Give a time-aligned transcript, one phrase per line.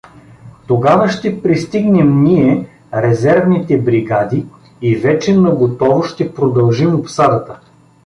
[0.67, 4.45] Тогава ще пристигнем ние, резервните бригади,
[4.81, 7.59] и вече наготово ще продължим обсадата.